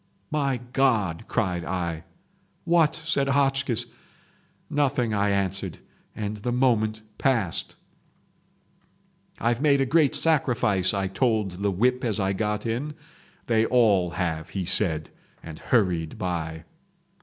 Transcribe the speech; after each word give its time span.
'My 0.31 0.59
God!' 0.73 1.25
cried 1.27 1.63
I. 1.63 2.05
'What?' 2.65 2.95
said 3.05 3.27
Hotchkiss. 3.27 3.85
'Nothing!' 4.67 5.13
I 5.13 5.29
answered, 5.29 5.77
and 6.15 6.37
the 6.37 6.51
moment 6.51 7.03
passed. 7.19 7.75
"'I've 9.39 9.61
made 9.61 9.79
a 9.79 9.85
great 9.85 10.15
sacrifice,' 10.15 10.95
I 10.95 11.05
told 11.05 11.51
the 11.61 11.69
whip 11.69 12.03
as 12.03 12.19
I 12.19 12.33
got 12.33 12.65
in. 12.65 12.95
They 13.45 13.67
all 13.67 14.09
have,' 14.09 14.49
he 14.49 14.65
said, 14.65 15.11
and 15.43 15.59
hurried 15.59 16.17
by. 16.17 16.63